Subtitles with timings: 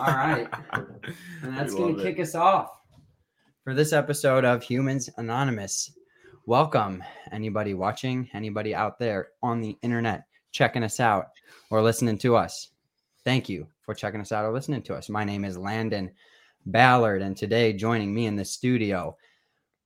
[0.00, 0.48] All right.
[1.42, 2.70] And that's going to kick us off
[3.64, 5.92] for this episode of Humans Anonymous.
[6.46, 7.02] Welcome,
[7.32, 11.28] anybody watching, anybody out there on the internet checking us out
[11.70, 12.68] or listening to us.
[13.24, 15.08] Thank you for checking us out or listening to us.
[15.08, 16.10] My name is Landon
[16.66, 19.16] Ballard, and today joining me in the studio,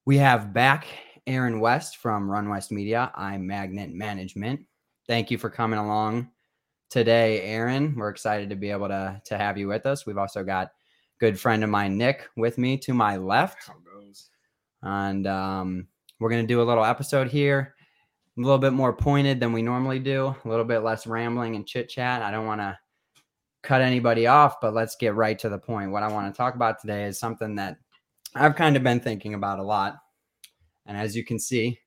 [0.04, 0.86] we have back
[1.26, 3.10] Aaron West from Run West Media.
[3.14, 4.60] I'm Magnet Management.
[5.06, 6.30] Thank you for coming along
[6.90, 7.94] today, Aaron.
[7.96, 10.06] We're excited to be able to to have you with us.
[10.06, 10.70] We've also got
[11.20, 13.70] good friend of mine, Nick, with me to my left.
[14.82, 15.88] And um,
[16.20, 17.74] we're gonna do a little episode here,
[18.36, 21.66] a little bit more pointed than we normally do, a little bit less rambling and
[21.66, 22.22] chit chat.
[22.22, 22.78] I don't want to
[23.62, 25.90] cut anybody off, but let's get right to the point.
[25.90, 27.78] What I want to talk about today is something that
[28.34, 29.96] I've kind of been thinking about a lot.
[30.86, 31.78] And as you can see,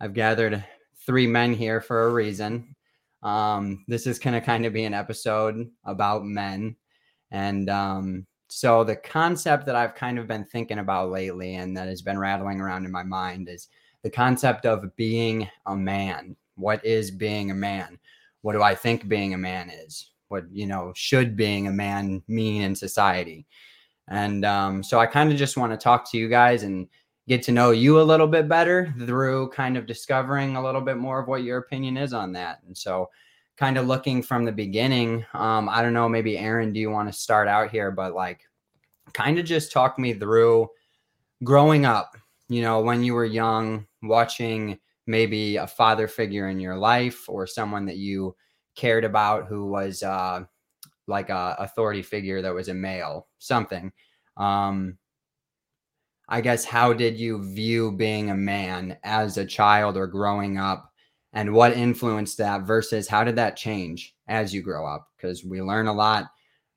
[0.00, 0.64] I've gathered
[1.04, 2.76] three men here for a reason.
[3.22, 6.76] Um, this is going to kind of be an episode about men.
[7.30, 11.88] And um, so, the concept that I've kind of been thinking about lately and that
[11.88, 13.68] has been rattling around in my mind is
[14.02, 16.36] the concept of being a man.
[16.56, 17.98] What is being a man?
[18.42, 20.12] What do I think being a man is?
[20.28, 23.46] What, you know, should being a man mean in society?
[24.08, 26.88] And um, so, I kind of just want to talk to you guys and
[27.28, 30.96] get to know you a little bit better through kind of discovering a little bit
[30.96, 32.60] more of what your opinion is on that.
[32.66, 33.10] And so,
[33.58, 37.08] kind of looking from the beginning, um, I don't know, maybe Aaron, do you want
[37.08, 37.90] to start out here?
[37.90, 38.40] But like,
[39.12, 40.68] kind of just talk me through
[41.44, 42.16] growing up,
[42.48, 47.46] you know, when you were young, watching maybe a father figure in your life or
[47.46, 48.34] someone that you
[48.76, 50.44] cared about who was uh,
[51.08, 53.92] like a authority figure that was a male, something.
[54.36, 54.98] Um,
[56.28, 60.92] I guess how did you view being a man as a child or growing up?
[61.32, 65.08] And what influenced that versus how did that change as you grow up?
[65.16, 66.30] Because we learn a lot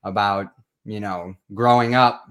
[0.03, 0.47] about
[0.83, 2.25] you know growing up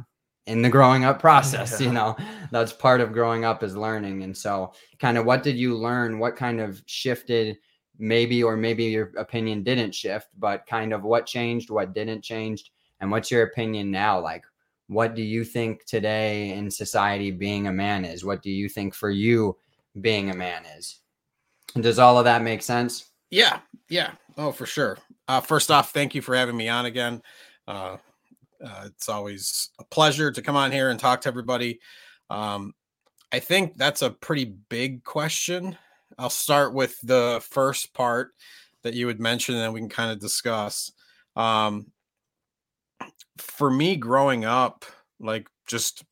[0.46, 2.16] in the growing up process you know?
[2.50, 4.22] That's part of growing up is learning.
[4.22, 6.18] And so kind of what did you learn?
[6.18, 7.58] What kind of shifted?
[7.98, 12.72] Maybe or maybe your opinion didn't shift but kind of what changed what didn't change
[13.00, 14.42] and what's your opinion now like
[14.90, 18.24] what do you think today in society being a man is?
[18.24, 19.56] What do you think for you
[20.00, 20.98] being a man is?
[21.80, 23.08] Does all of that make sense?
[23.30, 24.10] Yeah, yeah.
[24.36, 24.98] Oh, for sure.
[25.28, 27.22] Uh, first off, thank you for having me on again.
[27.68, 27.98] Uh,
[28.64, 31.78] uh, it's always a pleasure to come on here and talk to everybody.
[32.28, 32.74] Um,
[33.30, 35.78] I think that's a pretty big question.
[36.18, 38.32] I'll start with the first part
[38.82, 40.90] that you had mentioned, and then we can kind of discuss.
[41.36, 41.92] Um,
[43.40, 44.84] for me growing up,
[45.18, 46.04] like just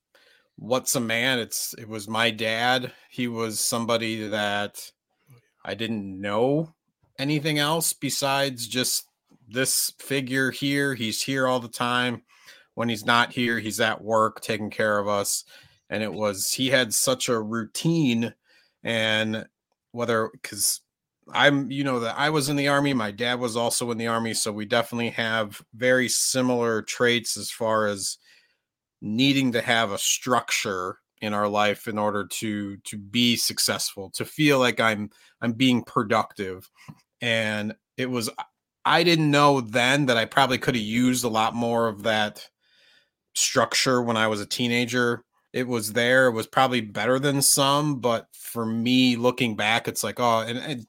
[0.56, 1.38] what's a man?
[1.38, 2.92] It's it was my dad.
[3.10, 4.90] He was somebody that
[5.30, 6.74] oh, I didn't know
[7.18, 9.06] anything else besides just
[9.48, 10.94] this figure here.
[10.94, 12.22] He's here all the time.
[12.74, 15.44] When he's not here, he's at work taking care of us.
[15.90, 18.34] And it was he had such a routine
[18.84, 19.46] and
[19.92, 20.80] whether because
[21.32, 22.94] I'm, you know, that I was in the army.
[22.94, 27.50] My dad was also in the army, so we definitely have very similar traits as
[27.50, 28.18] far as
[29.00, 34.24] needing to have a structure in our life in order to to be successful, to
[34.24, 36.70] feel like I'm I'm being productive.
[37.20, 38.30] And it was
[38.84, 42.48] I didn't know then that I probably could have used a lot more of that
[43.34, 48.00] structure when I was a teenager it was there it was probably better than some
[48.00, 50.86] but for me looking back it's like oh and, and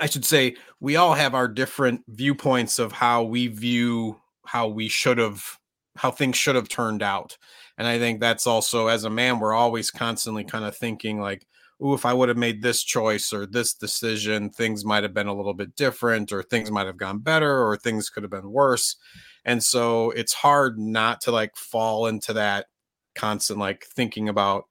[0.00, 4.88] I should say we all have our different viewpoints of how we view how we
[4.88, 5.58] should have
[5.96, 7.36] how things should have turned out.
[7.78, 11.46] And I think that's also as a man we're always constantly kind of thinking like
[11.80, 15.26] oh if I would have made this choice or this decision things might have been
[15.26, 18.50] a little bit different or things might have gone better or things could have been
[18.50, 18.96] worse.
[19.44, 22.66] And so it's hard not to like fall into that
[23.14, 24.64] constant like thinking about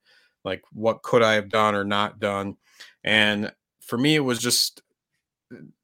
[0.44, 2.56] like what could I have done or not done.
[3.04, 4.82] And for me it was just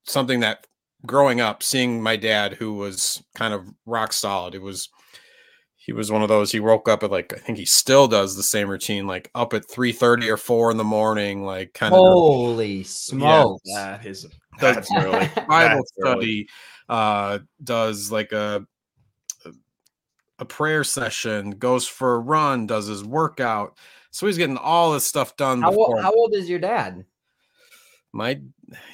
[0.09, 0.67] something that
[1.07, 4.89] growing up, seeing my dad, who was kind of rock solid, it was
[5.77, 6.53] he was one of those.
[6.53, 9.55] He woke up at like I think he still does the same routine, like up
[9.55, 12.01] at three thirty or four in the morning, like kind of.
[12.01, 13.63] Holy smokes!
[13.65, 14.27] Yeah, that is
[14.61, 16.49] that's really Bible study.
[16.89, 18.67] Uh, does like a
[20.41, 23.77] a prayer session, goes for a run, does his workout.
[24.11, 25.63] So he's getting all this stuff done.
[25.63, 27.05] How, old, how old is your dad?
[28.13, 28.41] my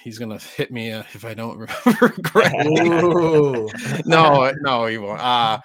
[0.03, 1.59] he's gonna hit me uh, if I don't
[2.01, 2.53] regret.
[4.07, 5.21] no, no, he won't.
[5.21, 5.61] Uh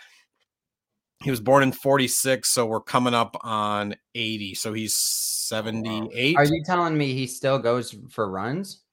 [1.22, 4.56] he was born in 46, so we're coming up on 80.
[4.56, 6.38] So he's 78.
[6.38, 8.84] Are you telling me he still goes for runs?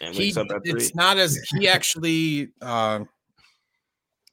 [0.00, 0.34] He,
[0.64, 3.00] it's not as he actually uh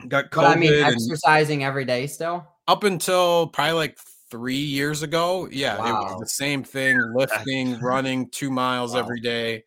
[0.07, 0.35] got COVID.
[0.41, 2.47] But I mean, exercising every day still.
[2.67, 3.97] up until probably like
[4.29, 8.99] three years ago, yeah, it was the same thing: lifting, running two miles Wow.
[8.99, 9.63] every day.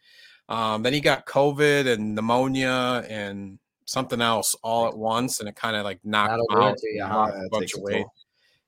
[0.48, 5.56] Um, then he got COVID and pneumonia and something else all at once, and it
[5.56, 6.76] kind of like knocked him out.
[6.76, 7.30] to you, huh?
[7.34, 8.02] Yeah, a bunch of weight.
[8.02, 8.12] toll.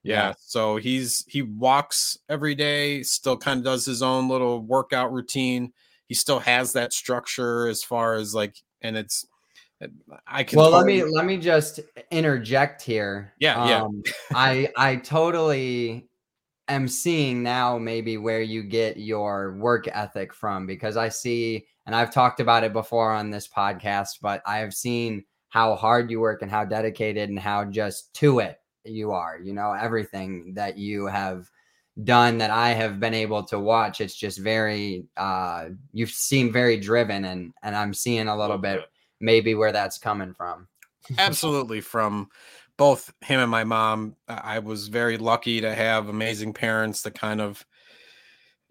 [0.03, 0.35] Yeah.
[0.39, 5.73] So he's he walks every day, still kind of does his own little workout routine.
[6.07, 9.27] He still has that structure as far as like, and it's
[10.27, 10.59] I can.
[10.59, 11.81] Well, let me let me just
[12.11, 13.35] interject here.
[13.41, 13.83] Yeah, yeah.
[13.83, 14.03] Um,
[14.33, 16.06] I I totally
[16.69, 21.95] am seeing now maybe where you get your work ethic from because I see, and
[21.95, 26.21] I've talked about it before on this podcast, but I have seen how hard you
[26.21, 29.39] work and how dedicated and how just to it you are.
[29.39, 31.51] You know, everything that you have
[32.05, 34.01] done that I have been able to watch.
[34.01, 38.83] It's just very uh you seem very driven and and I'm seeing a little bit
[39.21, 40.69] maybe where that's coming from.
[41.19, 42.29] absolutely from
[42.77, 47.41] both him and my mom i was very lucky to have amazing parents that kind
[47.41, 47.65] of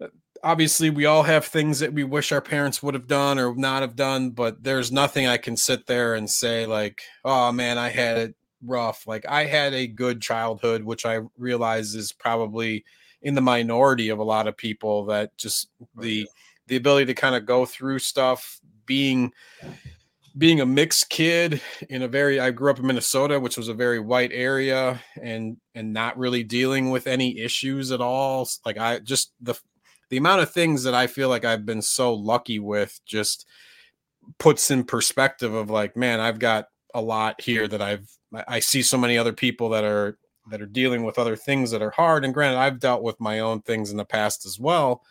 [0.00, 0.06] uh,
[0.42, 3.82] obviously we all have things that we wish our parents would have done or not
[3.82, 7.88] have done but there's nothing i can sit there and say like oh man i
[7.88, 9.06] had it rough.
[9.06, 12.84] Like i had a good childhood which i realize is probably
[13.22, 16.26] in the minority of a lot of people that just the
[16.66, 19.32] the ability to kind of go through stuff being
[20.36, 23.74] being a mixed kid in a very I grew up in Minnesota which was a
[23.74, 28.48] very white area and and not really dealing with any issues at all.
[28.64, 29.54] Like I just the
[30.10, 33.46] the amount of things that I feel like I've been so lucky with just
[34.38, 38.08] puts in perspective of like man I've got a lot here that I've
[38.48, 40.18] I see so many other people that are
[40.50, 42.24] that are dealing with other things that are hard.
[42.24, 45.02] And granted I've dealt with my own things in the past as well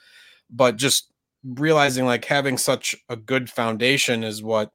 [0.50, 1.12] but just
[1.44, 4.72] realizing like having such a good foundation is what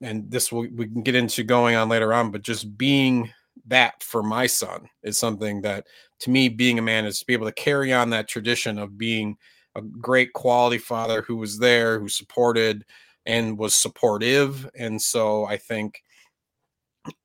[0.00, 3.30] and- this will we can get into going on later on but just being
[3.66, 5.86] that for my son is something that
[6.20, 8.98] to me being a man is to be able to carry on that tradition of
[8.98, 9.36] being
[9.76, 12.84] a great quality father who was there who supported
[13.26, 14.68] and was supportive.
[14.76, 16.02] And so i think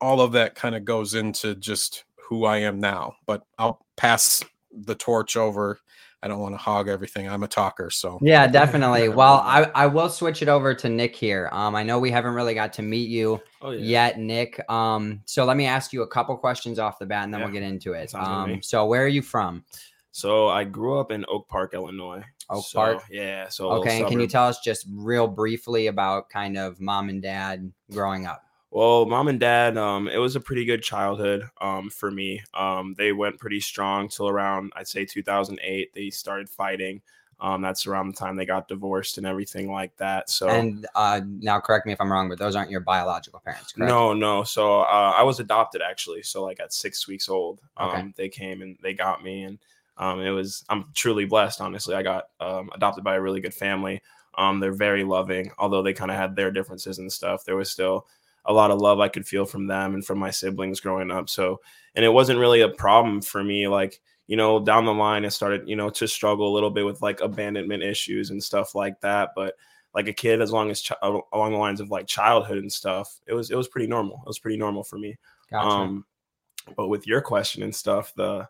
[0.01, 3.15] all of that kind of goes into just who i am now.
[3.25, 5.79] But i'll pass the torch over
[6.24, 9.10] i don't want to hog everything i'm a talker so Yeah, definitely.
[9.10, 11.50] Well, I, I will switch it over to Nick here.
[11.51, 13.80] Um, I know we haven't really got to meet you Oh yeah.
[13.81, 14.60] yet, Nick.
[14.69, 17.51] Um, so let me ask you a couple questions off the bat, and then we'll
[17.51, 18.10] get into it.
[18.12, 19.63] sounds Um, so where are you from?
[20.12, 22.24] So I grew up in Oak Park, Illinois.
[22.50, 23.04] Oak So, Park.
[23.10, 23.48] Yeah.
[23.50, 27.21] So Okay, and can you tell us just real briefly about kind of mom and
[27.21, 28.44] dad growing up?
[28.71, 32.44] Well, mom and dad, um, it was a pretty good childhood um, for me.
[32.54, 35.94] Um, they went pretty strong till around, I'd say 2008.
[35.94, 37.01] They started fighting.
[37.39, 40.30] Um, that's around the time they got divorced and everything like that.
[40.30, 43.71] So And uh, now, correct me if I'm wrong, but those aren't your biological parents,
[43.74, 44.01] correct?
[44.01, 44.44] no, no.
[44.44, 46.24] So uh, I was adopted actually.
[46.24, 48.13] So like at six weeks old, um, Okay.
[48.18, 49.60] they came and they got me, and
[49.98, 51.62] um, it was I'm truly blessed.
[51.62, 54.01] Honestly, I got um, adopted by a really good family.
[54.38, 57.44] Um, they're very loving, although they kind of had their differences and stuff.
[57.45, 58.07] There was still
[58.49, 61.29] a lot of love I could feel from them and from my siblings growing up.
[61.29, 61.61] So,
[61.95, 63.67] and it wasn't really a problem for me.
[63.67, 66.83] Like, you know, down the line, I started, you know, to struggle a little bit
[66.83, 69.29] with like abandonment issues and stuff like that.
[69.35, 69.53] But
[69.93, 73.21] like a kid, as long as ch- along the lines of like childhood and stuff,
[73.27, 74.15] it was it was pretty normal.
[74.25, 75.15] It was pretty normal for me.
[75.51, 75.68] Gotcha.
[75.68, 76.06] Um,
[76.75, 78.47] but with your question and stuff, the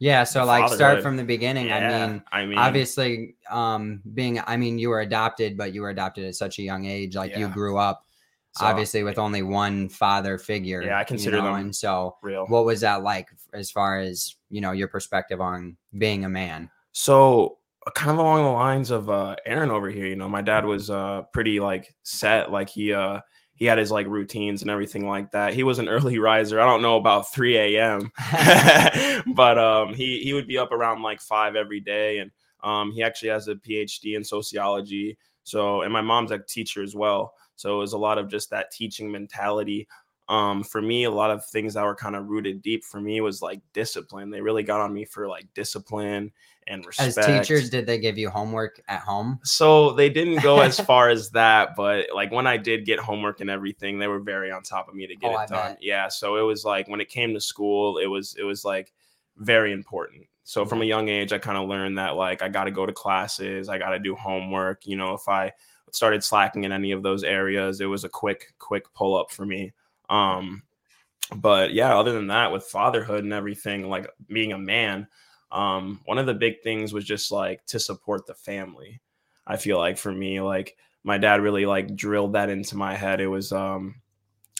[0.00, 1.72] yeah, so like start from the beginning.
[1.72, 5.90] I mean, I mean, obviously um being i mean you were adopted but you were
[5.90, 8.06] adopted at such a young age like you grew up
[8.52, 12.16] so obviously with only one father figure Yeah, I you consider know, them and so
[12.22, 12.46] real.
[12.46, 16.70] what was that like as far as you know your perspective on being a man
[16.92, 20.42] So uh, kind of along the lines of uh Aaron over here, you know, my
[20.42, 23.20] dad was uh pretty like set, like he uh
[23.54, 25.54] he had his like routines and everything like that.
[25.54, 26.60] He was an early riser.
[26.60, 28.10] I don't know about 3 a.m.
[29.34, 32.30] but um he he would be up around like five every day and
[32.62, 35.16] um he actually has a PhD in sociology.
[35.44, 37.32] So and my mom's a teacher as well.
[37.60, 39.86] So it was a lot of just that teaching mentality.
[40.30, 43.20] Um, for me, a lot of things that were kind of rooted deep for me
[43.20, 44.30] was like discipline.
[44.30, 46.32] They really got on me for like discipline
[46.66, 47.18] and respect.
[47.18, 51.08] as teachers did they give you homework at home So they didn't go as far
[51.10, 54.62] as that, but like when I did get homework and everything, they were very on
[54.62, 55.72] top of me to get Oh, I it done.
[55.72, 55.82] bet.
[55.82, 56.08] Yeah.
[56.08, 58.92] So it was like when it came to school, it was it was like
[59.36, 60.22] very important.
[60.44, 62.86] So from a young age, I kind of learned that like I got to go
[62.86, 64.86] to classes, I got to do homework.
[64.86, 65.52] You know, if I
[65.94, 69.44] started slacking in any of those areas, it was a quick quick pull up for
[69.44, 69.72] me.
[70.08, 70.62] Um,
[71.36, 75.06] but yeah, other than that, with fatherhood and everything, like being a man,
[75.52, 79.00] um, one of the big things was just like to support the family.
[79.46, 83.20] I feel like for me, like my dad really like drilled that into my head.
[83.20, 83.96] It was um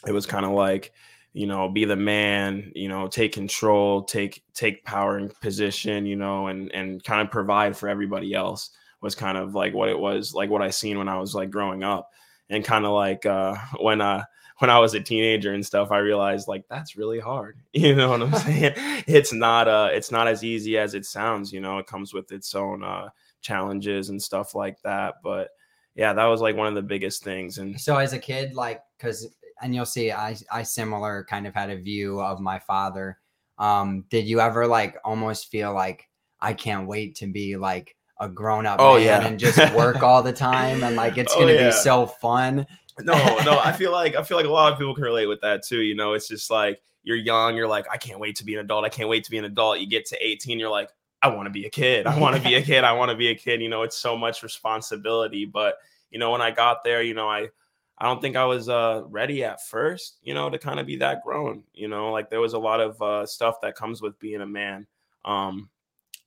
[0.07, 0.93] it was kind of like
[1.33, 6.17] you know, be the man, you know, take control, take take power and position, you
[6.17, 8.71] know, and and kind of provide for everybody else
[9.01, 11.51] was kind of like what it was like what I seen when I was like
[11.51, 12.11] growing up.
[12.49, 14.25] And kind of like uh when uh
[14.59, 17.59] when I was a teenager and stuff, I realized like that's really hard.
[17.73, 18.75] You know what I'm saying?
[19.07, 22.31] it's not uh it's not as easy as it sounds, you know, it comes with
[22.33, 23.09] its own uh
[23.41, 25.17] challenges and stuff like that.
[25.23, 25.51] But
[25.95, 27.59] yeah, that was like one of the biggest things.
[27.59, 29.29] And so as a kid, like because
[29.63, 33.19] and you'll see I I similar kind of had a view of my father.
[33.59, 36.09] Um, did you ever like almost feel like
[36.41, 39.27] I can't wait to be like a grown up Oh, man yeah.
[39.27, 41.67] and just work all the time and like it's Oh, gonna yeah.
[41.67, 42.67] be so fun.
[43.01, 45.41] no, no, I feel like I feel like a lot of people can relate with
[45.41, 45.81] that too.
[45.81, 48.61] You know, it's just like you're young, you're like, I can't wait to be an
[48.61, 48.85] adult.
[48.85, 49.81] I can't wait to be an adult.
[49.81, 50.91] You get to 18, you're like,
[51.23, 52.07] I want to be a kid.
[52.07, 52.85] I want to be a kid.
[52.85, 53.63] I want to be a kid.
[53.63, 55.45] You know, it's so much responsibility.
[55.47, 55.77] But
[56.11, 57.49] you know, when I got there, you know, I
[57.97, 60.97] I don't think I was uh ready at first, you know, to kind of be
[60.97, 61.63] that grown.
[61.73, 64.47] You know, like there was a lot of uh stuff that comes with being a
[64.47, 64.87] man
[65.25, 65.71] um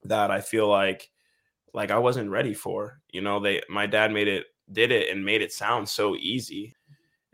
[0.04, 1.10] that I feel like
[1.74, 3.00] like I wasn't ready for.
[3.10, 6.74] You know, they my dad made it did it and made it sound so easy.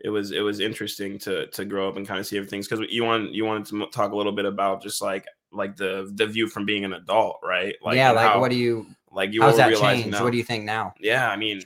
[0.03, 2.85] It was it was interesting to to grow up and kind of see everything because
[2.89, 6.25] you want you wanted to talk a little bit about just like like the the
[6.25, 7.75] view from being an adult, right?
[7.81, 10.09] Like yeah, like how- what do you like you how's that changed?
[10.09, 10.23] now.
[10.23, 10.93] What do you think now?
[10.99, 11.61] Yeah, I mean,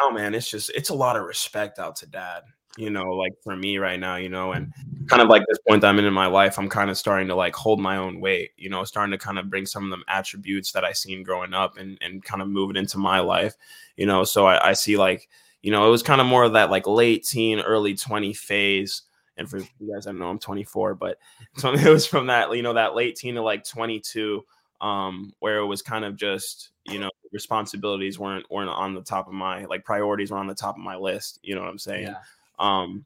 [0.00, 2.44] now, man, it's just it's a lot of respect out to dad.
[2.78, 4.72] You know, like for me right now, you know, and
[5.08, 7.26] kind of like this point that I'm in in my life, I'm kind of starting
[7.28, 8.52] to like hold my own weight.
[8.56, 11.54] You know, starting to kind of bring some of them attributes that I seen growing
[11.54, 13.54] up and and kind of move it into my life.
[13.96, 15.28] You know, so I, I see like
[15.62, 19.02] you know it was kind of more of that like late teen, early 20 phase.
[19.36, 21.18] And for you guys, I don't know I'm 24, but
[21.64, 24.44] it was from that you know that late teen to like 22
[24.80, 29.26] um where it was kind of just you know responsibilities weren't weren't on the top
[29.26, 31.78] of my like priorities were on the top of my list you know what i'm
[31.78, 32.18] saying Yeah.
[32.60, 33.04] Um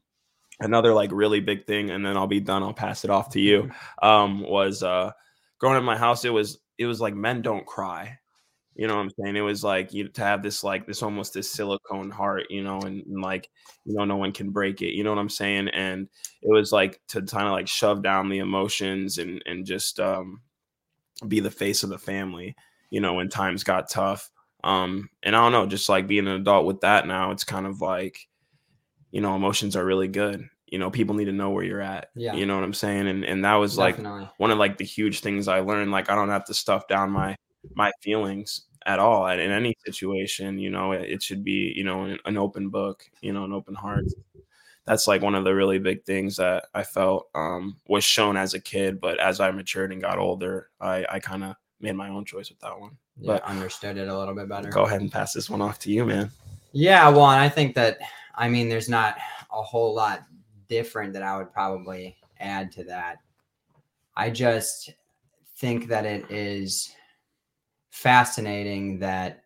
[0.59, 3.39] another like really big thing and then i'll be done i'll pass it off to
[3.41, 3.69] you
[4.01, 5.11] um was uh
[5.59, 8.17] growing up in my house it was it was like men don't cry.
[8.75, 9.35] You know what i'm saying?
[9.35, 12.79] It was like you to have this like this almost this silicone heart you know
[12.81, 13.49] and, and like
[13.85, 15.67] you know no one can break it you know what i'm saying?
[15.69, 16.07] And
[16.41, 20.41] it was like to kind of like shove down the emotions and and just um
[21.27, 22.55] be the face of the family
[22.89, 24.29] you know when times got tough.
[24.63, 27.67] Um and i don't know just like being an adult with that now it's kind
[27.67, 28.17] of like
[29.13, 32.09] you know emotions are really good you know people need to know where you're at
[32.15, 32.33] Yeah.
[32.33, 33.07] you know what i'm saying?
[33.07, 33.97] And and that was like
[34.37, 37.11] one of like the huge things i learned like i don't have to stuff down
[37.11, 37.35] my
[37.75, 42.03] my feelings at all in any situation you know it, it should be you know
[42.03, 44.03] an, an open book you know an open heart.
[44.85, 48.53] That's like one of the really big things that i felt um was shown as
[48.53, 52.09] a kid but as i matured and got older i i kind of made my
[52.09, 52.91] own choice with that one.
[53.19, 54.69] Yeah, But- understood it a little bit better.
[54.69, 56.31] go ahead and pass this one off to you man.
[56.75, 57.99] Yeah, well, and I think that
[58.35, 59.17] I mean there's not
[59.51, 60.23] a whole lot
[60.67, 63.17] different that I would probably add to that.
[64.15, 64.93] I just
[65.57, 66.91] think that it is
[67.91, 69.43] fascinating that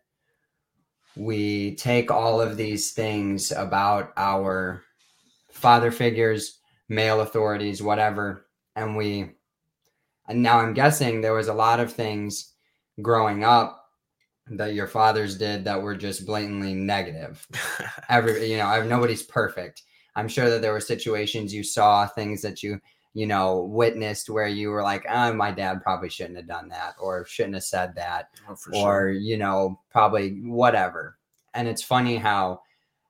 [1.16, 4.82] we take all of these things about our
[5.50, 9.32] father figures, male authorities, whatever, and we
[10.28, 12.52] and now I'm guessing there was a lot of things
[13.00, 13.77] growing up
[14.50, 17.46] that your fathers did that were just blatantly negative.
[18.08, 19.82] Every you know, I've nobody's perfect.
[20.16, 22.80] I'm sure that there were situations you saw, things that you
[23.14, 26.94] you know witnessed where you were like, oh, my dad probably shouldn't have done that
[27.00, 31.18] or shouldn't have said that Oh, or you know probably whatever
[31.54, 32.60] and it's funny how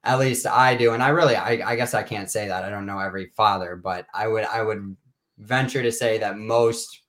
[0.05, 2.71] at least i do and i really I, I guess i can't say that i
[2.71, 4.97] don't know every father but i would i would
[5.39, 7.03] venture to say that most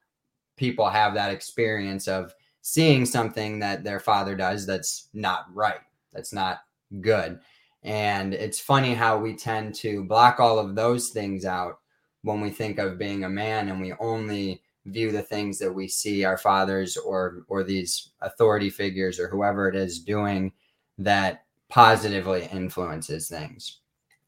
[0.57, 2.33] people have that experience of
[2.73, 5.81] seeing something that their father does that's not right
[6.13, 6.61] that's not
[7.01, 7.39] good.
[7.83, 11.79] And it's funny how we tend to block all of those things out
[12.23, 15.87] when we think of being a man and we only view the things that we
[15.87, 20.51] see our fathers or or these authority figures or whoever it is doing
[20.97, 23.79] that positively influences things.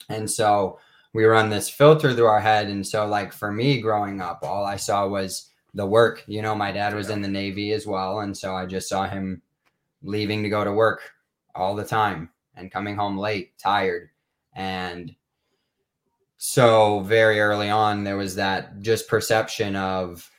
[0.08, 0.80] And so
[1.14, 2.68] we run this filter through our head.
[2.68, 6.54] And so like for me growing up all i saw was the work you know
[6.54, 9.42] my dad was in the navy as well and so i just saw him
[10.04, 11.02] leaving to go to work
[11.56, 14.10] all the time and coming home late tired.
[14.54, 15.16] And
[16.38, 20.30] so very early on there was that just perception of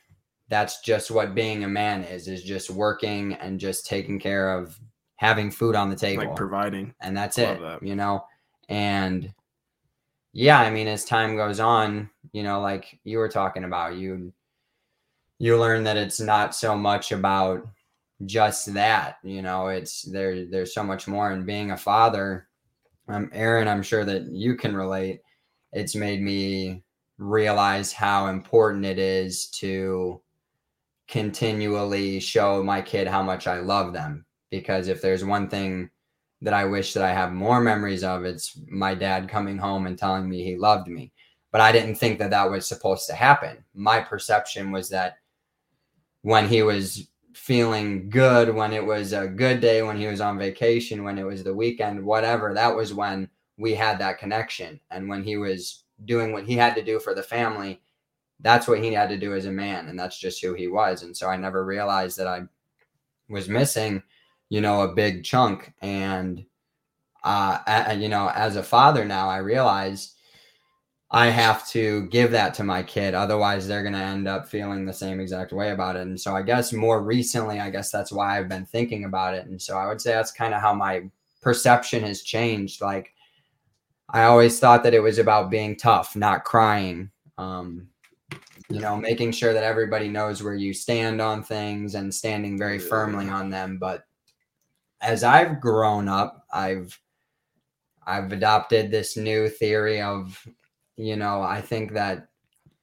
[0.49, 4.77] that's just what being a man is is just working and just taking care of
[5.15, 6.25] having food on the table.
[6.25, 6.93] like providing.
[6.99, 7.83] And that's Love it that.
[7.83, 8.25] you know?
[8.69, 9.33] And
[10.35, 14.33] yeah i mean as time goes on you know like you were talking about you
[15.43, 17.67] you learn that it's not so much about
[18.25, 22.47] just that you know it's there there's so much more and being a father
[23.09, 25.19] um aaron i'm sure that you can relate
[25.73, 26.83] it's made me
[27.17, 30.21] realize how important it is to
[31.07, 34.25] continually show my kid how much I love them.
[34.49, 35.89] Because if there's one thing
[36.41, 39.97] that I wish that I have more memories of, it's my dad coming home and
[39.97, 41.11] telling me he loved me.
[41.51, 43.63] But I didn't think that that was supposed to happen.
[43.73, 45.17] My perception was that
[46.23, 50.37] when he was feeling good, when it was a good day, when he was on
[50.37, 54.79] vacation, when it was the weekend, whatever, that was when we had that connection.
[54.89, 57.81] And when he was doing what he had to do for the family,
[58.39, 59.89] that's what he had to do as a man.
[59.89, 61.03] And that's just who he was.
[61.03, 62.41] And so I never realized that I
[63.29, 64.01] was missing,
[64.49, 65.73] you know, a big chunk.
[65.81, 66.45] And,
[67.23, 70.12] uh, you know, as a father now, I realize
[71.13, 73.13] I have to give that to my kid.
[73.13, 76.01] Otherwise, they're going to end up feeling the same exact way about it.
[76.01, 79.45] And so I guess more recently, I guess that's why I've been thinking about it.
[79.45, 81.03] And so I would say that's kind of how my
[81.39, 82.81] perception has changed.
[82.81, 83.13] Like,
[84.09, 87.11] I always thought that it was about being tough, not crying.
[87.37, 87.89] Um,
[88.69, 92.79] you know, making sure that everybody knows where you stand on things and standing very
[92.79, 93.77] firmly on them.
[93.77, 94.07] But
[94.99, 96.99] as I've grown up, I've
[98.07, 100.43] I've adopted this new theory of
[100.97, 102.27] you know, I think that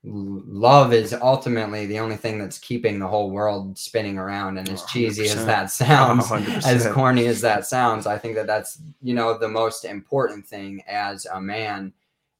[0.02, 4.82] love is ultimately the only thing that's keeping the whole world spinning around and as
[4.86, 5.36] cheesy 100%.
[5.36, 6.66] as that sounds 100%.
[6.66, 10.82] as corny as that sounds i think that that's you know the most important thing
[10.88, 11.92] as a man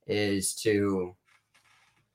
[0.07, 1.15] is to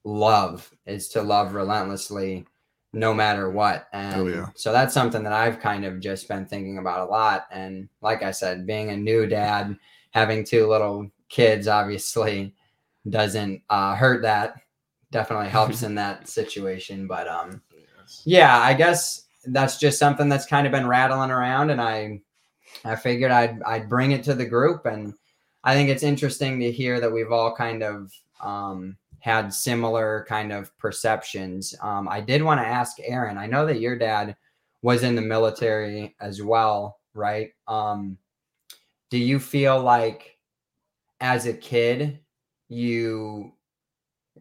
[0.04, 2.44] love is to love relentlessly
[2.92, 4.48] no matter what and oh, yeah.
[4.56, 8.24] so that's something that i've kind of just been thinking about a lot and like
[8.24, 9.78] i said being a new dad
[10.10, 12.52] having two little kids obviously
[13.10, 14.62] doesn't uh, hurt that.
[15.12, 17.08] Definitely helps in that situation.
[17.08, 17.62] But um,
[18.24, 22.22] yeah, I guess that's just something that's kind of been rattling around, and I
[22.84, 25.14] I figured I'd I'd bring it to the group, and
[25.64, 30.52] I think it's interesting to hear that we've all kind of um, had similar kind
[30.52, 31.74] of perceptions.
[31.82, 33.38] Um, I did want to ask Aaron.
[33.38, 34.36] I know that your dad
[34.84, 37.50] was in the military as well, right?
[37.68, 38.20] Um,
[39.10, 40.38] do you feel like
[41.22, 42.20] as a kid
[42.70, 43.52] you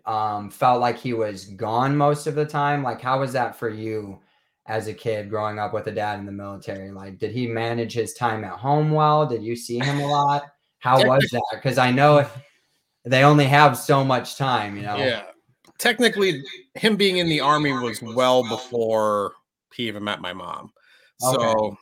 [0.06, 2.82] um, felt like he was gone most of the time?
[2.82, 4.20] Like, how was that for you
[4.66, 6.90] as a kid growing up with a dad in the military?
[6.90, 9.26] Like, did he manage his time at home well?
[9.26, 10.44] Did you see him a lot?
[10.78, 11.44] How was that?
[11.52, 12.26] Because I know
[13.04, 14.96] they only have so much time, you know?
[14.96, 15.24] Yeah.
[15.78, 16.42] Technically,
[16.74, 19.32] him being in the army was well before
[19.74, 20.72] he even met my mom.
[21.22, 21.42] Okay.
[21.42, 21.76] So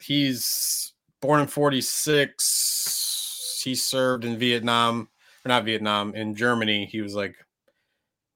[0.00, 3.60] he's born in 46.
[3.64, 5.08] He served in Vietnam
[5.48, 7.34] not Vietnam, in Germany, he was like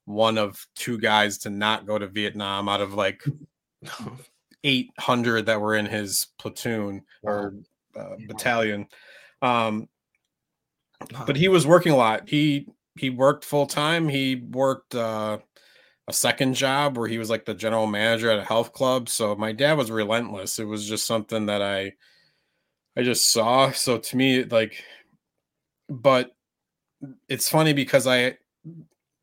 [0.05, 3.22] one of two guys to not go to Vietnam out of like
[4.64, 7.55] 800 that were in his platoon or
[7.96, 8.87] uh, battalion.
[9.40, 9.88] Um,
[11.27, 12.29] but he was working a lot.
[12.29, 14.09] He he worked full time.
[14.09, 15.38] He worked uh,
[16.07, 19.09] a second job where he was like the general manager at a health club.
[19.09, 20.59] So my dad was relentless.
[20.59, 21.94] It was just something that I
[22.96, 23.70] I just saw.
[23.72, 24.83] So to me, like,
[25.88, 26.35] but
[27.29, 28.37] it's funny because I,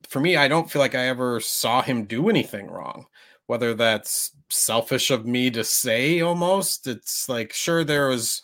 [0.08, 3.06] for me, I don't feel like I ever saw him do anything wrong.
[3.48, 8.44] Whether that's selfish of me to say, almost, it's like sure there was.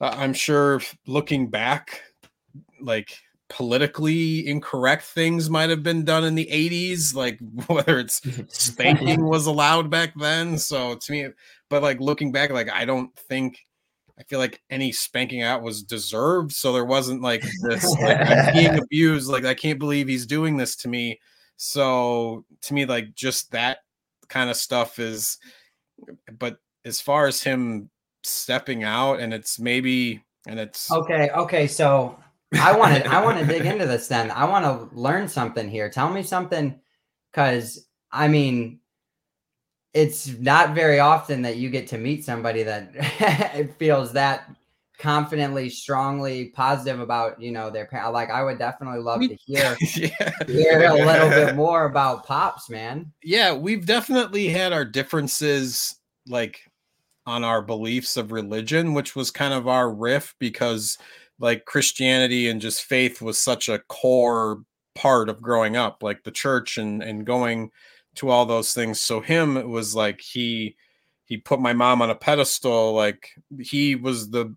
[0.00, 2.02] Uh, I'm sure looking back,
[2.80, 9.24] like politically incorrect things might have been done in the 80s like whether it's spanking
[9.26, 11.28] was allowed back then so to me
[11.68, 13.66] but like looking back like i don't think
[14.18, 16.52] I feel like any spanking out was deserved.
[16.52, 19.28] So there wasn't like this like, being abused.
[19.28, 21.20] Like I can't believe he's doing this to me.
[21.56, 23.78] So to me, like just that
[24.28, 25.38] kind of stuff is.
[26.38, 27.90] But as far as him
[28.22, 31.30] stepping out, and it's maybe, and it's okay.
[31.30, 32.18] Okay, so
[32.54, 34.08] I want to I want to dig into this.
[34.08, 35.90] Then I want to learn something here.
[35.90, 36.78] Tell me something,
[37.32, 38.80] because I mean
[39.94, 44.50] it's not very often that you get to meet somebody that feels that
[44.98, 48.12] confidently, strongly positive about you know their parent.
[48.12, 50.30] Like I would definitely love to hear yeah.
[50.46, 53.12] hear a little bit more about pops, man.
[53.22, 56.60] Yeah, we've definitely had our differences, like
[57.26, 60.98] on our beliefs of religion, which was kind of our riff because
[61.38, 64.62] like Christianity and just faith was such a core
[64.94, 67.70] part of growing up, like the church and and going
[68.16, 69.00] to all those things.
[69.00, 70.76] So him it was like he
[71.24, 72.92] he put my mom on a pedestal.
[72.92, 74.54] Like he was the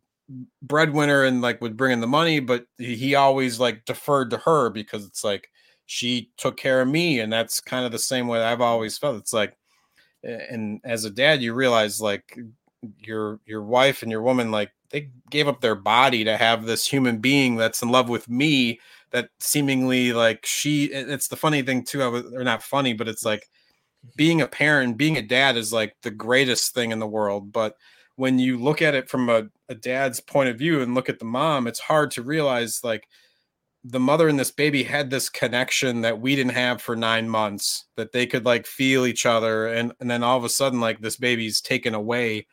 [0.62, 4.70] breadwinner and like would bring in the money, but he always like deferred to her
[4.70, 5.50] because it's like
[5.86, 9.18] she took care of me, and that's kind of the same way I've always felt.
[9.18, 9.58] It's like,
[10.24, 12.38] and as a dad, you realize like
[13.00, 16.86] your your wife and your woman like they gave up their body to have this
[16.86, 18.80] human being that's in love with me
[19.12, 23.08] that seemingly like she it's the funny thing too I was, or not funny but
[23.08, 23.48] it's like
[24.16, 27.76] being a parent being a dad is like the greatest thing in the world but
[28.16, 31.20] when you look at it from a, a dad's point of view and look at
[31.20, 33.08] the mom it's hard to realize like
[33.90, 37.86] the mother and this baby had this connection that we didn't have for nine months
[37.96, 41.00] that they could like feel each other and and then all of a sudden like
[41.00, 42.46] this baby's taken away.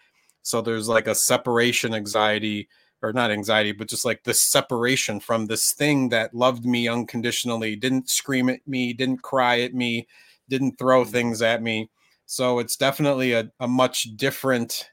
[0.42, 2.68] So there's like a separation anxiety
[3.04, 7.76] or not anxiety but just like this separation from this thing that loved me unconditionally
[7.76, 10.06] didn't scream at me didn't cry at me
[10.48, 11.12] didn't throw mm-hmm.
[11.12, 11.90] things at me.
[12.26, 14.90] So it's definitely a, a much different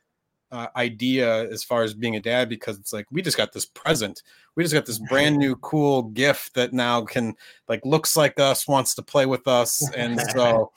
[0.51, 3.65] uh, idea as far as being a dad because it's like we just got this
[3.65, 4.21] present.
[4.55, 7.35] We just got this brand new cool gift that now can
[7.69, 9.89] like looks like us wants to play with us.
[9.95, 10.71] And so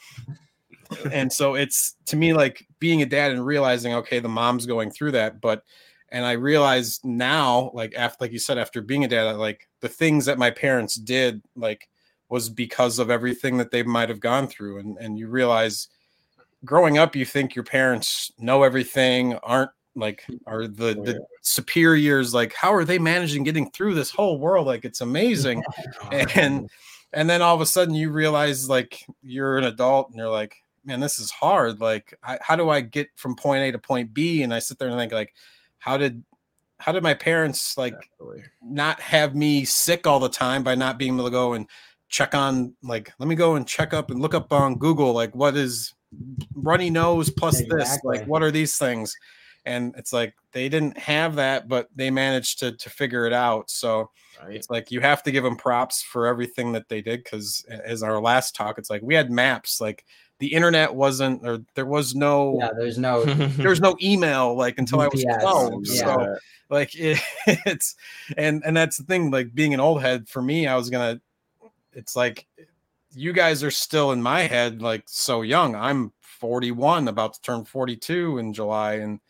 [1.11, 4.91] and so it's to me like being a dad and realizing okay the mom's going
[4.91, 5.65] through that but
[6.15, 9.89] and i realize now like after like you said after being a dad like the
[9.89, 11.89] things that my parents did like
[12.31, 15.89] was because of everything that they might have gone through and and you realize
[16.65, 22.53] growing up you think your parents know everything aren't like are the the superiors like
[22.53, 24.67] how are they managing getting through this whole world?
[24.67, 25.63] Like it's amazing.
[26.35, 26.69] And
[27.13, 30.57] and then all of a sudden you realize like you're an adult and you're like
[30.85, 31.81] man this is hard.
[31.81, 34.43] Like I, how do i get from point a to point b?
[34.43, 35.33] And i sit there and think like
[35.85, 36.25] how did
[36.79, 37.95] how did my parents like
[38.63, 41.69] not have me sick all the time by not being able to go and
[42.09, 45.35] check on like let me go and check up and look up on google like
[45.35, 45.93] what is
[46.55, 47.79] runny nose plus exactly.
[47.79, 49.15] this like what are these things
[49.67, 53.69] and it's like they didn't have that but they managed to to figure it out
[53.69, 54.09] so
[54.43, 54.57] right.
[54.57, 58.03] it's like you have to give them props for everything that they did because as
[58.03, 60.07] our last talk it's like we had maps like
[60.39, 65.01] the internet wasn't or there was no yeah there's no there's no email like until
[65.01, 65.95] i was 12 yeah.
[65.95, 66.37] so
[66.71, 67.95] like it, it's
[68.37, 71.21] and and that's the thing like being an old head for me i was gonna
[71.93, 72.47] it's like
[73.13, 77.65] you guys are still in my head like so young i'm 41 about to turn
[77.65, 79.21] 42 in july and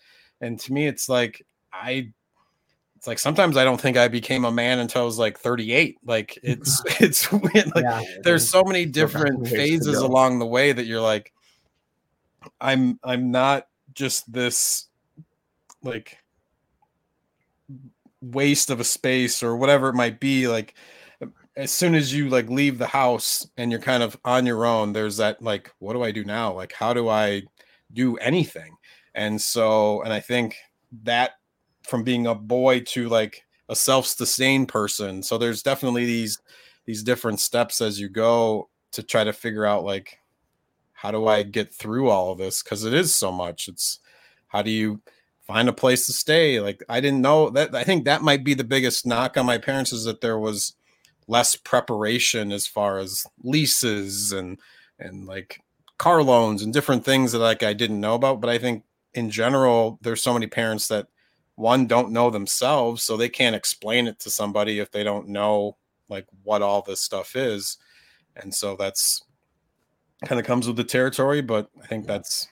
[0.41, 2.11] and to me it's like i
[3.05, 5.99] it's like sometimes i don't think i became a man until i was like 38
[6.07, 11.03] like it's it's like yeah, there's so many different phases along the way that you're
[11.03, 11.31] like
[12.63, 14.87] i'm i'm not just this
[15.83, 16.17] like
[18.23, 20.75] waste of a space or whatever it might be like
[21.57, 24.95] as soon as you like leave the house and you're kind of on your own
[24.95, 26.53] there's that like what do i do now?
[26.53, 27.43] Like how do i
[27.93, 28.77] do anything?
[29.15, 30.57] And so, and I think
[31.05, 31.33] that
[31.85, 35.23] from being a boy to like a self-sustained person.
[35.23, 36.39] So there's definitely these
[36.87, 40.19] these different steps as you go to try to figure out like
[40.93, 43.69] how do I get through all of this because it is so much.
[43.69, 44.01] It's
[44.49, 45.01] how do you
[45.47, 46.61] find a place to stay?
[46.61, 49.59] Like I didn't know that I think that might be the biggest knock on my
[49.59, 50.75] parents is that there was
[51.27, 54.59] less preparation as far as leases and
[54.99, 55.61] and like
[55.99, 58.41] car loans and different things that like I didn't know about.
[58.41, 61.09] But I think in general, there's so many parents that
[61.57, 65.77] one don't know themselves, so they can't explain it to somebody if they don't know
[66.09, 67.79] like what all this stuff is.
[68.37, 69.23] And so that's
[70.25, 72.49] kind of comes with the territory, but I think that's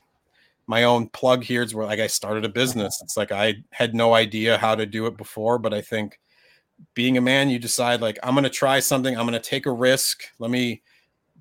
[0.66, 3.00] my own plug here is where like I started a business.
[3.02, 6.20] It's like I had no idea how to do it before, but I think
[6.94, 10.22] being a man, you decide like I'm gonna try something, I'm gonna take a risk.
[10.38, 10.82] Let me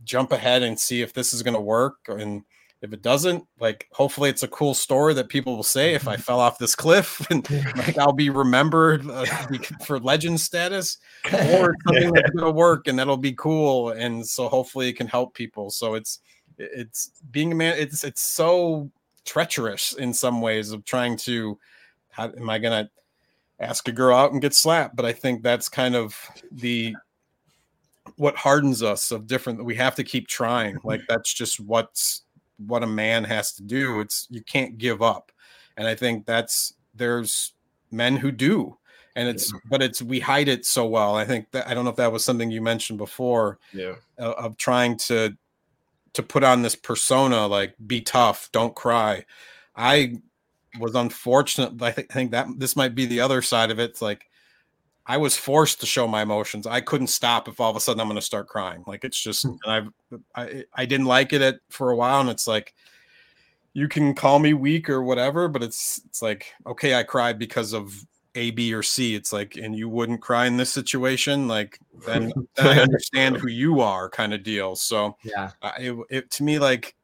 [0.03, 1.97] jump ahead and see if this is gonna work.
[2.07, 2.43] And
[2.81, 6.17] if it doesn't, like hopefully it's a cool story that people will say if I
[6.17, 9.25] fell off this cliff and like I'll be remembered uh,
[9.85, 10.97] for legend status,
[11.31, 13.89] or something that's gonna work and that'll be cool.
[13.89, 15.69] And so hopefully it can help people.
[15.69, 16.19] So it's
[16.57, 17.75] it's being a man.
[17.77, 18.89] It's it's so
[19.25, 21.57] treacherous in some ways of trying to.
[22.09, 22.89] How am I gonna
[23.59, 24.95] ask a girl out and get slapped?
[24.95, 26.17] But I think that's kind of
[26.51, 26.95] the
[28.17, 29.63] what hardens us of different.
[29.63, 30.79] We have to keep trying.
[30.83, 32.23] Like that's just what's
[32.67, 33.99] what a man has to do.
[33.99, 35.31] It's you can't give up.
[35.77, 37.53] And I think that's there's
[37.91, 38.77] men who do.
[39.15, 39.59] And it's yeah.
[39.69, 41.15] but it's we hide it so well.
[41.15, 43.59] I think that I don't know if that was something you mentioned before.
[43.73, 43.95] Yeah.
[44.17, 45.37] Of, of trying to
[46.13, 49.25] to put on this persona like be tough, don't cry.
[49.75, 50.17] I
[50.79, 51.81] was unfortunate.
[51.81, 53.91] I think, I think that this might be the other side of it.
[53.91, 54.29] It's like
[55.05, 56.67] I was forced to show my emotions.
[56.67, 58.83] I couldn't stop if all of a sudden I'm going to start crying.
[58.85, 59.55] Like it's just, hmm.
[59.65, 59.91] and
[60.35, 62.73] I, I, I didn't like it at, for a while, and it's like,
[63.73, 67.73] you can call me weak or whatever, but it's, it's like, okay, I cried because
[67.73, 69.15] of A, B, or C.
[69.15, 73.47] It's like, and you wouldn't cry in this situation, like then, then I understand who
[73.47, 74.75] you are, kind of deal.
[74.75, 76.95] So yeah, it, it to me like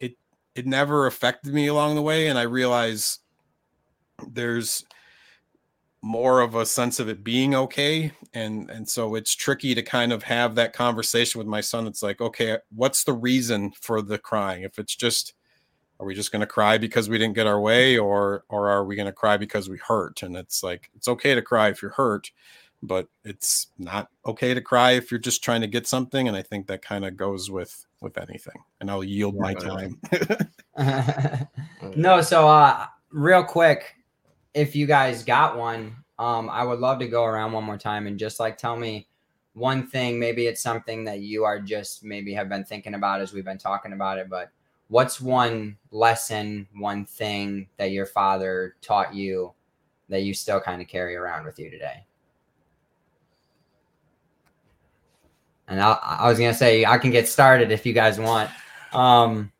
[0.00, 0.16] it,
[0.54, 3.20] it never affected me along the way, and I realize
[4.28, 4.84] there's
[6.02, 10.12] more of a sense of it being okay and and so it's tricky to kind
[10.12, 11.86] of have that conversation with my son.
[11.86, 14.64] It's like okay what's the reason for the crying?
[14.64, 15.34] If it's just
[16.00, 18.84] are we just going to cry because we didn't get our way or or are
[18.84, 20.22] we going to cry because we hurt?
[20.22, 22.30] And it's like it's okay to cry if you're hurt
[22.82, 26.42] but it's not okay to cry if you're just trying to get something and i
[26.42, 30.00] think that kind of goes with with anything and i'll yield my time.
[31.96, 33.94] No so uh real quick
[34.54, 38.06] if you guys got one, um, I would love to go around one more time
[38.06, 39.08] and just like tell me
[39.54, 40.18] one thing.
[40.18, 43.58] Maybe it's something that you are just maybe have been thinking about as we've been
[43.58, 44.50] talking about it, but
[44.88, 49.52] what's one lesson, one thing that your father taught you
[50.08, 52.04] that you still kind of carry around with you today?
[55.68, 58.50] And I, I was gonna say I can get started if you guys want.
[58.92, 59.50] Um,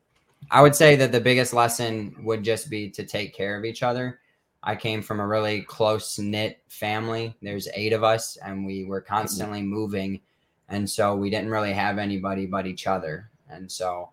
[0.50, 3.83] I would say that the biggest lesson would just be to take care of each
[3.83, 4.18] other
[4.64, 7.37] I came from a really close knit family.
[7.42, 10.20] There's eight of us, and we were constantly moving.
[10.68, 13.29] And so we didn't really have anybody but each other.
[13.51, 14.11] And so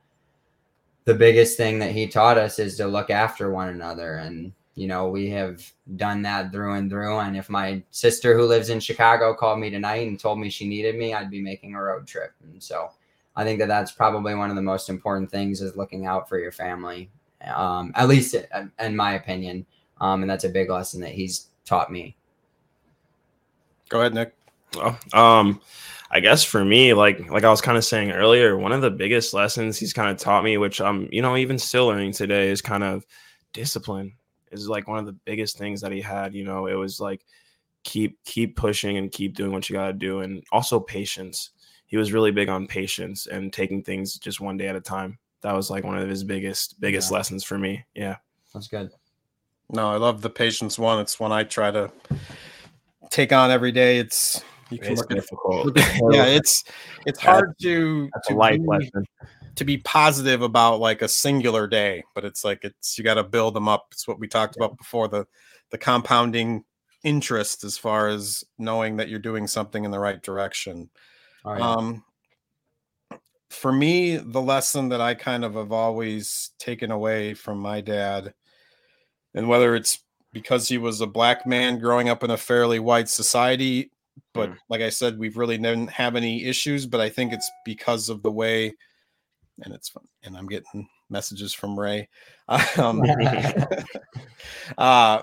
[1.05, 4.15] the biggest thing that he taught us is to look after one another.
[4.15, 5.63] And, you know, we have
[5.95, 7.19] done that through and through.
[7.19, 10.67] And if my sister who lives in Chicago called me tonight and told me she
[10.67, 12.33] needed me, I'd be making a road trip.
[12.43, 12.89] And so
[13.35, 16.39] I think that that's probably one of the most important things is looking out for
[16.39, 17.09] your family,
[17.55, 18.35] um, at least
[18.79, 19.65] in my opinion.
[20.01, 22.15] Um, and that's a big lesson that he's taught me.
[23.89, 24.35] Go ahead, Nick.
[24.75, 25.61] Well, um,
[26.11, 28.91] I guess for me, like like I was kind of saying earlier, one of the
[28.91, 32.49] biggest lessons he's kind of taught me, which I'm, you know, even still learning today,
[32.49, 33.05] is kind of
[33.53, 34.13] discipline.
[34.51, 36.33] Is like one of the biggest things that he had.
[36.33, 37.25] You know, it was like
[37.83, 41.51] keep keep pushing and keep doing what you got to do, and also patience.
[41.85, 45.17] He was really big on patience and taking things just one day at a time.
[45.41, 47.17] That was like one of his biggest biggest yeah.
[47.17, 47.85] lessons for me.
[47.95, 48.17] Yeah,
[48.53, 48.91] that's good.
[49.71, 50.99] No, I love the patience one.
[50.99, 51.91] It's one I try to
[53.09, 53.99] take on every day.
[53.99, 55.77] It's you can it's look difficult.
[55.77, 56.63] At, yeah, it's
[57.05, 59.05] it's hard to to life be, lesson.
[59.55, 63.23] to be positive about like a singular day, but it's like it's you got to
[63.23, 63.87] build them up.
[63.91, 64.65] It's what we talked yeah.
[64.65, 65.25] about before the
[65.69, 66.63] the compounding
[67.03, 70.89] interest as far as knowing that you're doing something in the right direction.
[71.45, 71.71] Oh, yeah.
[71.71, 72.03] Um,
[73.49, 78.33] for me, the lesson that I kind of have always taken away from my dad
[79.33, 79.99] and whether it's
[80.31, 83.91] because he was a black man growing up in a fairly white society
[84.33, 84.57] but mm.
[84.69, 88.21] like i said we've really didn't have any issues but i think it's because of
[88.21, 88.73] the way
[89.63, 92.07] and it's fun and i'm getting messages from ray
[92.77, 93.01] um,
[94.77, 95.21] uh,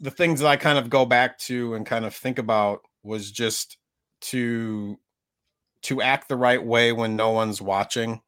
[0.00, 3.30] the things that i kind of go back to and kind of think about was
[3.30, 3.76] just
[4.20, 4.98] to
[5.82, 8.20] to act the right way when no one's watching.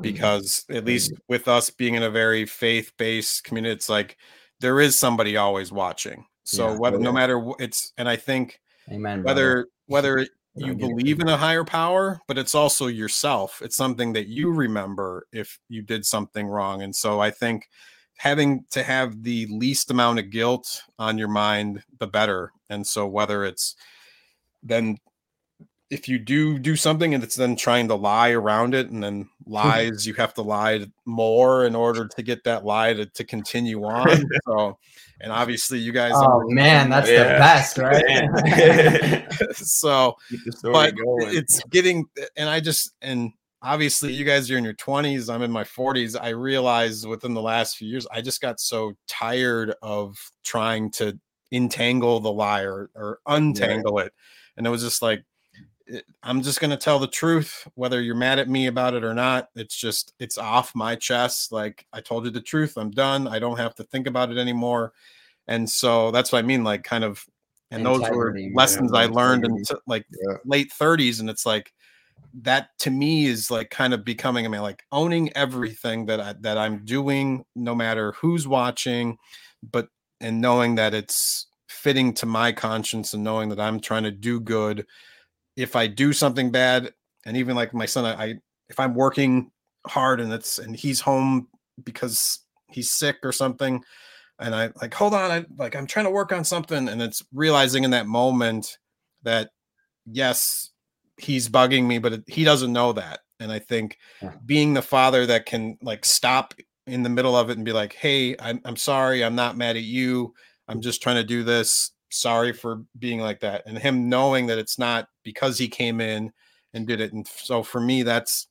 [0.00, 4.16] Because at least with us being in a very faith-based community it's like
[4.60, 6.24] there is somebody always watching.
[6.44, 10.26] So yeah, whether no matter what it's and i think Amen, whether whether
[10.56, 13.60] you believe in a higher power but it's also yourself.
[13.62, 16.82] It's something that you remember if you did something wrong.
[16.82, 17.68] And so i think
[18.16, 22.52] having to have the least amount of guilt on your mind the better.
[22.70, 23.74] And so whether it's
[24.62, 24.98] then
[25.94, 29.28] if you do do something and it's then trying to lie around it and then
[29.46, 33.84] lies you have to lie more in order to get that lie to, to continue
[33.84, 34.24] on.
[34.46, 34.78] So
[35.20, 37.22] and obviously you guys oh man that's yeah.
[37.22, 39.52] the best right?
[39.54, 40.16] So
[40.62, 41.36] but going.
[41.36, 45.50] it's getting and i just and obviously you guys are in your 20s i'm in
[45.50, 50.16] my 40s i realized within the last few years i just got so tired of
[50.42, 51.18] trying to
[51.54, 54.12] entangle the lie or, or untangle it.
[54.56, 55.24] And it was just like
[55.92, 59.04] Eh, I'm just going to tell the truth, whether you're mad at me about it
[59.04, 59.48] or not.
[59.54, 61.52] It's just, it's off my chest.
[61.52, 62.76] Like, I told you the truth.
[62.76, 63.28] I'm done.
[63.28, 64.92] I don't have to think about it anymore.
[65.46, 66.64] And so that's what I mean.
[66.64, 67.24] Like, kind of,
[67.70, 70.36] and those were lessons I learned in like yeah.
[70.44, 71.20] late 30s.
[71.20, 71.72] And it's like,
[72.42, 76.34] that to me is like kind of becoming, I mean, like owning everything that I,
[76.40, 79.18] that I'm doing, no matter who's watching,
[79.72, 79.88] but,
[80.20, 84.40] and knowing that it's fitting to my conscience and knowing that I'm trying to do
[84.40, 84.86] good
[85.56, 86.92] if I do something bad,
[87.26, 88.34] and even like my son, I, I
[88.68, 89.50] if I'm working
[89.86, 91.48] hard and it's and he's home
[91.82, 93.82] because he's sick or something,
[94.38, 97.22] and I like hold on, I like I'm trying to work on something, and it's
[97.32, 98.78] realizing in that moment
[99.22, 99.50] that
[100.06, 100.70] yes,
[101.18, 104.32] he's bugging me, but it, he doesn't know that, and I think yeah.
[104.44, 106.54] being the father that can like stop
[106.86, 109.76] in the middle of it and be like, hey, I'm I'm sorry, I'm not mad
[109.76, 110.34] at you.
[110.66, 114.58] I'm just trying to do this sorry for being like that and him knowing that
[114.58, 116.32] it's not because he came in
[116.72, 118.48] and did it and so for me that's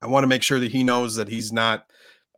[0.00, 1.86] i want to make sure that he knows that he's not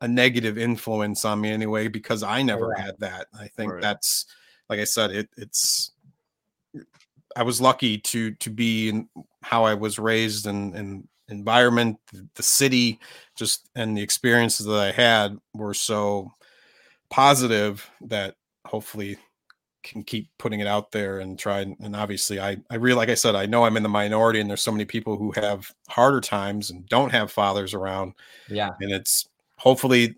[0.00, 2.80] a negative influence on me anyway because i oh, never right.
[2.80, 3.82] had that i think right.
[3.82, 4.26] that's
[4.68, 5.92] like I said, it it's
[7.36, 9.08] I was lucky to to be in
[9.42, 11.98] how I was raised and and environment,
[12.34, 13.00] the city,
[13.36, 16.32] just and the experiences that I had were so
[17.10, 19.18] positive that hopefully
[19.84, 23.08] can keep putting it out there and try and, and obviously I I really like
[23.08, 25.70] I said I know I'm in the minority and there's so many people who have
[25.88, 28.14] harder times and don't have fathers around.
[28.48, 28.70] Yeah.
[28.80, 30.16] And it's hopefully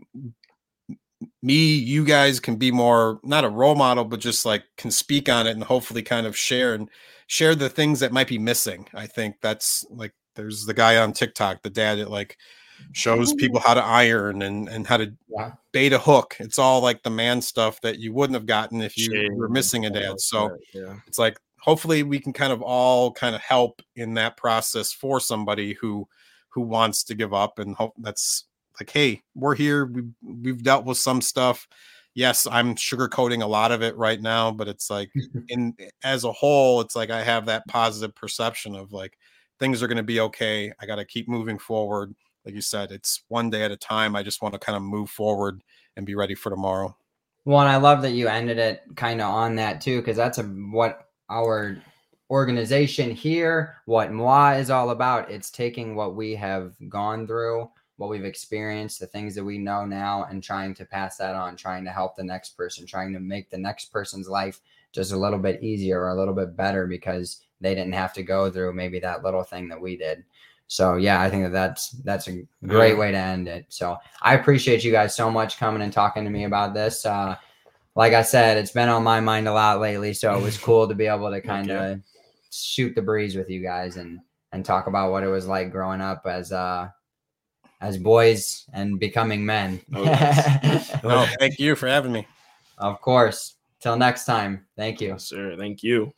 [1.42, 5.28] me you guys can be more not a role model but just like can speak
[5.28, 6.88] on it and hopefully kind of share and
[7.26, 8.86] share the things that might be missing.
[8.94, 12.36] I think that's like there's the guy on TikTok, the dad that like
[12.92, 15.52] shows people how to iron and and how to Yeah.
[15.72, 16.36] bait a hook.
[16.40, 19.48] It's all like the man stuff that you wouldn't have gotten if you Shame were
[19.48, 20.20] missing a dad.
[20.20, 20.96] So yeah.
[21.06, 25.20] it's like hopefully we can kind of all kind of help in that process for
[25.20, 26.08] somebody who
[26.48, 28.44] who wants to give up and hope that's
[28.80, 31.66] like hey we're here we, we've dealt with some stuff
[32.14, 35.10] yes i'm sugarcoating a lot of it right now but it's like
[35.48, 39.18] in as a whole it's like i have that positive perception of like
[39.58, 42.14] things are going to be okay i got to keep moving forward
[42.46, 44.82] like you said it's one day at a time i just want to kind of
[44.82, 45.62] move forward
[45.96, 46.96] and be ready for tomorrow
[47.46, 50.38] Well, and I love that you ended it kind of on that too, because that's
[50.38, 51.78] a, what our
[52.28, 55.30] organization here, what MWAH is all about.
[55.30, 59.86] It's taking what we have gone through, what we've experienced, the things that we know
[59.86, 63.20] now, and trying to pass that on, trying to help the next person, trying to
[63.20, 66.88] make the next person's life just a little bit easier or a little bit better
[66.88, 70.24] because they didn't have to go through maybe that little thing that we did.
[70.68, 73.66] So yeah, I think that that's that's a great way to end it.
[73.68, 77.06] So I appreciate you guys so much coming and talking to me about this.
[77.06, 77.36] Uh,
[77.94, 80.88] like I said, it's been on my mind a lot lately, so it was cool
[80.88, 82.00] to be able to kind of
[82.50, 84.18] shoot the breeze with you guys and
[84.52, 86.88] and talk about what it was like growing up as uh
[87.80, 89.80] as boys and becoming men.
[89.94, 90.90] Oh, yes.
[91.04, 92.26] no thank you for having me
[92.78, 93.54] of course.
[93.80, 94.66] Till next time.
[94.76, 95.08] Thank you.
[95.08, 95.56] Yes, sir.
[95.56, 96.12] Thank you.